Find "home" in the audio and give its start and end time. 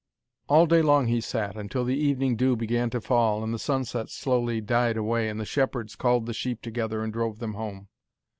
7.53-7.87